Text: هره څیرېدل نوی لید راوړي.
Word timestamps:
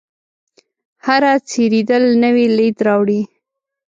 هره 1.05 1.33
څیرېدل 1.49 2.03
نوی 2.23 2.45
لید 2.57 2.77
راوړي. 2.87 3.21